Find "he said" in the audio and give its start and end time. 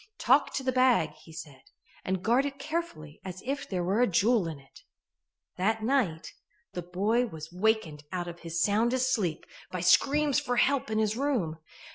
1.13-1.61